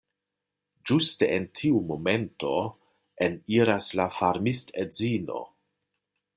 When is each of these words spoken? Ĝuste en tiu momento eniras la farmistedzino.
Ĝuste 0.91 1.27
en 1.35 1.45
tiu 1.59 1.81
momento 1.91 2.55
eniras 3.29 3.93
la 4.01 4.11
farmistedzino. 4.17 5.43